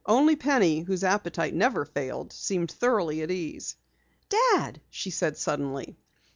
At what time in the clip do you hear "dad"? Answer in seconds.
4.29-4.81